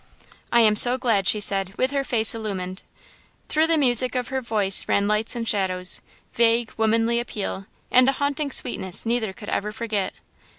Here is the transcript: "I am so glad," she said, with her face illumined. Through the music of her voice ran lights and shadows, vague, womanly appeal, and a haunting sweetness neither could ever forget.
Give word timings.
"I 0.51 0.61
am 0.61 0.75
so 0.75 0.97
glad," 0.97 1.27
she 1.27 1.39
said, 1.39 1.75
with 1.77 1.91
her 1.91 2.03
face 2.03 2.33
illumined. 2.33 2.81
Through 3.49 3.67
the 3.67 3.77
music 3.77 4.15
of 4.15 4.29
her 4.29 4.41
voice 4.41 4.87
ran 4.87 5.07
lights 5.07 5.35
and 5.35 5.47
shadows, 5.47 6.01
vague, 6.33 6.73
womanly 6.75 7.19
appeal, 7.19 7.67
and 7.91 8.09
a 8.09 8.13
haunting 8.13 8.49
sweetness 8.49 9.05
neither 9.05 9.31
could 9.31 9.49
ever 9.49 9.71
forget. 9.71 10.13